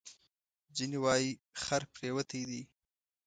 ځینې 0.75 0.97
وایي 1.03 1.31
خر 1.61 1.81
پرېوتی 1.93 2.41
دی. 2.49 2.61